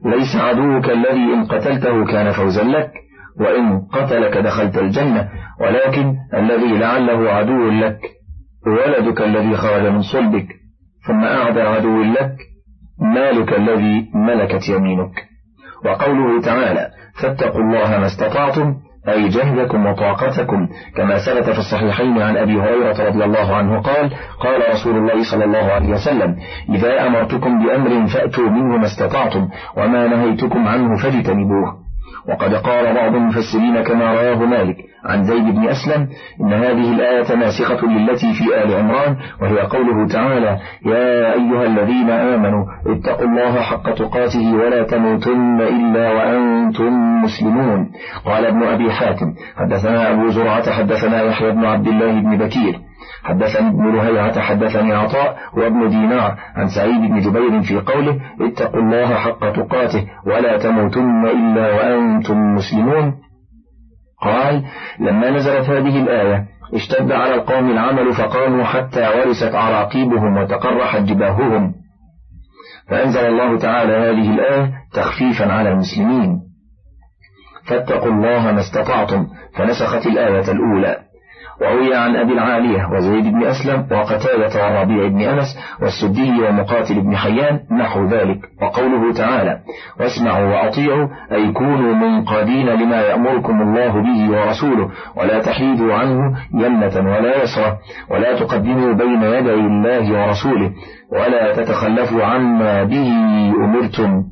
ليس 0.05 0.35
عدوك 0.35 0.89
الذي 0.89 1.33
إن 1.33 1.45
قتلته 1.45 2.05
كان 2.05 2.31
فوزا 2.31 2.63
لك 2.63 2.91
وإن 3.39 3.79
قتلك 3.81 4.37
دخلت 4.37 4.77
الجنة 4.77 5.29
ولكن 5.61 6.15
الذي 6.33 6.77
لعله 6.77 7.29
عدو 7.31 7.69
لك 7.69 7.99
ولدك 8.67 9.21
الذي 9.21 9.55
خرج 9.55 9.85
من 9.87 10.01
صلبك 10.01 10.47
ثم 11.07 11.23
أعدى 11.23 11.61
عدو 11.61 12.03
لك 12.03 12.35
مالك 12.99 13.53
الذي 13.53 14.09
ملكت 14.13 14.69
يمينك. 14.69 15.32
وقوله 15.85 16.41
تعالى 16.41 16.87
فاتقوا 17.21 17.61
الله 17.61 17.97
ما 17.99 18.05
استطعتم 18.05 18.75
أي 19.09 19.29
جهدكم 19.29 19.85
وطاقتكم. 19.85 20.69
كما 20.95 21.17
ثبت 21.17 21.49
في 21.49 21.59
الصحيحين 21.59 22.21
عن 22.21 22.37
أبي 22.37 22.61
هريرة 22.61 23.07
رضي 23.09 23.23
الله 23.23 23.55
عنه 23.55 23.81
قال 23.81 24.13
قال 24.39 24.71
رسول 24.73 24.97
الله 24.97 25.31
صلى 25.31 25.43
الله 25.45 25.71
عليه 25.71 25.89
وسلم 25.89 26.35
إذا 26.69 27.07
أمرتكم 27.07 27.65
بأمر 27.65 28.07
فأتوا 28.07 28.49
منه 28.49 28.77
ما 28.77 28.85
استطعتم 28.85 29.49
وما 29.77 30.07
نهيتكم 30.07 30.67
عنه 30.67 30.97
فاجتنبوه. 31.03 31.82
وقد 32.29 32.53
قال 32.53 32.93
بعض 32.95 33.15
المفسرين 33.15 33.83
كما 33.83 34.11
رواه 34.11 34.45
مالك 34.45 34.77
عن 35.05 35.23
زيد 35.23 35.43
بن 35.43 35.67
أسلم 35.67 36.07
إن 36.41 36.53
هذه 36.53 36.93
الآية 36.93 37.35
ناسخة 37.35 37.87
للتي 37.87 38.33
في 38.33 38.63
آل 38.63 38.73
عمران 38.73 39.17
وهي 39.41 39.59
قوله 39.59 40.07
تعالى 40.07 40.59
يا 40.85 41.33
أيها 41.33 41.63
الذين 41.65 42.09
آمنوا 42.09 42.65
اتقوا 42.87 43.25
الله 43.25 43.61
حق 43.61 43.93
تقاته 43.93 44.53
ولا 44.55 44.83
تموتن 44.83 45.61
إلا 45.61 46.11
وأنتم 46.11 47.21
مسلمون. 47.23 47.91
قال 48.25 48.45
ابن 48.45 48.63
أبي 48.63 48.91
حاتم 48.91 49.33
حدثنا 49.57 50.11
أبو 50.11 50.27
زرعة 50.29 50.71
حدثنا 50.71 51.21
يحيى 51.21 51.51
بن 51.51 51.65
عبد 51.65 51.87
الله 51.87 52.11
بن 52.11 52.37
بكير 52.37 52.79
حدثني 53.23 53.67
ابن 53.67 53.95
لهيعة 53.95 54.39
حدثني 54.39 54.93
عطاء 54.93 55.37
وابن 55.57 55.89
دينار 55.89 56.37
عن 56.55 56.67
سعيد 56.67 57.01
بن 57.01 57.19
جبير 57.19 57.61
في 57.61 57.91
قوله 57.91 58.19
اتقوا 58.41 58.81
الله 58.81 59.15
حق 59.15 59.51
تقاته 59.51 60.07
ولا 60.25 60.57
تموتن 60.57 61.25
إلا 61.25 61.73
وأنتم 61.73 62.37
مسلمون. 62.55 63.13
قال 64.21 64.63
لما 64.99 65.29
نزلت 65.29 65.69
هذه 65.69 66.03
الآية 66.03 66.45
اشتد 66.73 67.11
على 67.11 67.35
القوم 67.35 67.71
العمل 67.71 68.13
فقاموا 68.13 68.63
حتى 68.63 69.07
ورست 69.07 69.55
عراقيبهم 69.55 70.37
وتقرحت 70.37 71.01
جباههم. 71.01 71.73
فأنزل 72.89 73.25
الله 73.25 73.57
تعالى 73.57 73.93
هذه 73.93 74.33
الآية 74.33 74.73
تخفيفا 74.93 75.53
على 75.53 75.71
المسلمين. 75.71 76.39
فاتقوا 77.65 78.11
الله 78.11 78.51
ما 78.51 78.59
استطعتم 78.59 79.27
فنسخت 79.57 80.05
الآية 80.07 80.51
الأولى. 80.51 80.97
وروي 81.61 81.95
عن 81.95 82.15
أبي 82.15 82.33
العالية 82.33 82.89
وزيد 82.91 83.23
بن 83.23 83.43
أسلم 83.43 83.87
وقتادة 83.91 84.63
والربيع 84.65 85.07
بن 85.07 85.21
أنس 85.21 85.57
والسدي 85.81 86.41
ومقاتل 86.41 87.01
بن 87.01 87.15
حيان 87.15 87.59
نحو 87.71 88.05
ذلك 88.05 88.39
وقوله 88.61 89.13
تعالى 89.13 89.59
واسمعوا 89.99 90.47
وأطيعوا 90.53 91.07
أي 91.31 91.51
كونوا 91.51 91.93
منقادين 91.93 92.65
لما 92.69 93.01
يأمركم 93.01 93.61
الله 93.61 93.91
به 93.91 94.37
ورسوله 94.37 94.89
ولا 95.17 95.39
تحيدوا 95.41 95.93
عنه 95.93 96.37
يمنة 96.53 97.11
ولا 97.11 97.43
يسرة 97.43 97.77
ولا 98.11 98.39
تقدموا 98.39 98.93
بين 98.93 99.23
يدي 99.23 99.53
الله 99.53 100.11
ورسوله 100.11 100.71
ولا 101.11 101.55
تتخلفوا 101.55 102.23
عما 102.23 102.83
به 102.83 103.09
أمرتم 103.65 104.23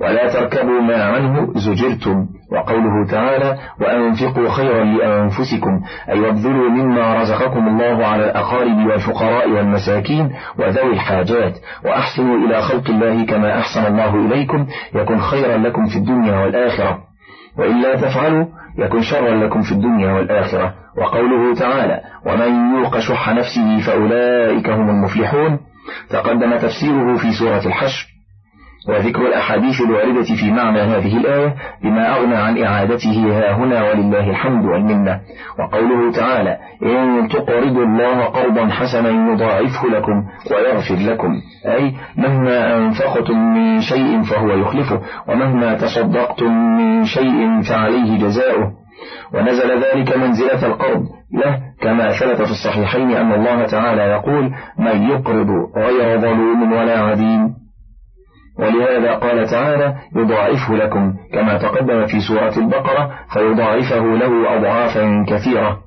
ولا 0.00 0.32
تركبوا 0.32 0.80
ما 0.80 1.02
عنه 1.04 1.52
زجرتم. 1.54 2.26
وقوله 2.52 3.06
تعالى 3.10 3.58
وأنفقوا 3.80 4.48
خيرا 4.48 4.84
لأنفسكم 4.84 5.80
أي 6.08 6.20
وابذلوا 6.20 6.70
مما 6.70 7.20
رزقكم 7.20 7.68
الله 7.68 8.06
على 8.06 8.24
الأقارب 8.24 8.86
والفقراء 8.86 9.50
والمساكين 9.50 10.32
وذوي 10.58 10.92
الحاجات 10.92 11.58
وأحسنوا 11.84 12.36
إلى 12.36 12.62
خلق 12.62 12.90
الله 12.90 13.26
كما 13.26 13.58
أحسن 13.58 13.86
الله 13.86 14.14
إليكم 14.26 14.66
يكن 14.94 15.18
خيرا 15.18 15.56
لكم 15.56 15.86
في 15.86 15.96
الدنيا 15.96 16.40
والآخرة. 16.40 16.98
وإلا 17.58 17.96
تفعلوا 17.96 18.46
يكن 18.78 19.02
شرا 19.02 19.34
لكم 19.34 19.62
في 19.62 19.72
الدنيا 19.72 20.12
والآخرة. 20.12 20.74
وقوله 20.98 21.54
تعالى 21.54 22.00
ومن 22.26 22.74
يوق 22.76 22.98
شح 22.98 23.28
نفسه 23.28 23.80
فأولئك 23.86 24.68
هم 24.68 24.90
المفلحون. 24.90 25.58
تقدم 26.10 26.56
تفسيره 26.56 27.16
في 27.16 27.32
سورة 27.32 27.66
الحشر. 27.66 28.17
وذكر 28.88 29.26
الأحاديث 29.26 29.80
الواردة 29.80 30.22
في 30.40 30.50
معنى 30.50 30.80
هذه 30.80 31.16
الآية 31.16 31.54
بما 31.82 32.16
أغنى 32.16 32.36
عن 32.36 32.62
إعادته 32.62 33.38
ها 33.38 33.52
هنا 33.56 33.82
ولله 33.82 34.30
الحمد 34.30 34.64
والمنة. 34.64 35.20
وقوله 35.58 36.12
تعالى 36.12 36.56
إن 36.82 37.28
تقرضوا 37.28 37.84
الله 37.84 38.24
قرضا 38.24 38.68
حسنا 38.68 39.08
يضاعفه 39.08 39.88
لكم 39.88 40.24
ويغفر 40.50 41.12
لكم. 41.12 41.32
أي 41.66 41.94
مهما 42.16 42.76
أنفقتم 42.76 43.38
من 43.54 43.80
شيء 43.80 44.22
فهو 44.22 44.48
يخلفه 44.52 45.00
ومهما 45.28 45.74
تصدقتم 45.74 46.52
من 46.52 47.04
شيء 47.04 47.62
فعليه 47.62 48.18
جزاؤه. 48.18 48.72
ونزل 49.34 49.82
ذلك 49.82 50.16
منزلة 50.16 50.66
القرض. 50.66 51.02
له 51.32 51.58
كما 51.80 52.08
ثبت 52.08 52.42
في 52.42 52.50
الصحيحين 52.50 53.10
أن 53.10 53.32
الله 53.32 53.66
تعالى 53.66 54.02
يقول 54.02 54.50
من 54.78 55.02
يقرض 55.02 55.48
غير 55.76 56.20
ظلوم 56.20 56.72
ولا 56.72 57.00
عديم 57.00 57.67
ولهذا 58.58 59.14
قال 59.14 59.46
تعالى 59.46 59.94
يضاعفه 60.16 60.74
لكم 60.74 61.14
كما 61.32 61.58
تقدم 61.58 62.06
في 62.06 62.20
سورة 62.20 62.58
البقرة 62.58 63.10
فيضاعفه 63.32 64.00
له 64.00 64.56
أضعافا 64.56 65.24
كثيرة. 65.28 65.78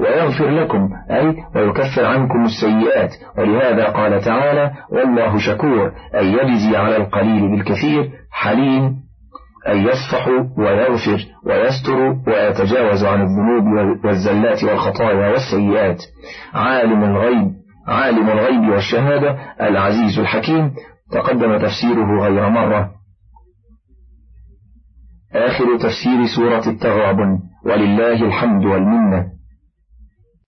ويغفر 0.00 0.50
لكم 0.50 0.88
أي 1.10 1.36
ويكفر 1.56 2.04
عنكم 2.04 2.44
السيئات. 2.44 3.14
ولهذا 3.38 3.84
قال 3.84 4.20
تعالى 4.20 4.72
والله 4.90 5.38
شكور 5.38 5.92
أي 6.14 6.32
يجزي 6.32 6.76
على 6.76 6.96
القليل 6.96 7.50
بالكثير 7.50 8.10
حليم 8.32 8.94
أي 9.68 9.78
يصفح 9.78 10.28
ويغفر 10.58 11.18
ويستر 11.46 12.16
ويتجاوز 12.26 13.04
عن 13.04 13.22
الذنوب 13.22 13.64
والزلات 14.04 14.64
والخطايا 14.64 15.30
والسيئات. 15.30 16.02
عالم 16.54 17.04
الغيب 17.04 17.50
عالم 17.88 18.28
الغيب 18.30 18.68
والشهادة 18.68 19.36
العزيز 19.60 20.18
الحكيم 20.18 20.70
تقدم 21.14 21.58
تفسيره 21.58 22.20
غير 22.20 22.48
مرة. 22.48 22.90
آخر 25.32 25.78
تفسير 25.78 26.26
سورة 26.36 26.68
التغابن. 26.68 27.38
ولله 27.64 28.26
الحمد 28.26 28.64
والمنة. 28.64 29.33